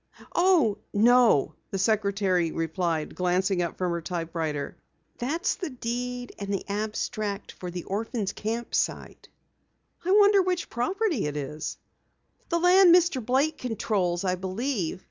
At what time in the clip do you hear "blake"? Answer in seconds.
13.23-13.59